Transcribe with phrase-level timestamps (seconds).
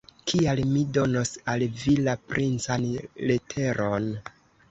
[0.29, 2.87] Kial mi donos al vi la princan
[3.33, 4.09] leteron?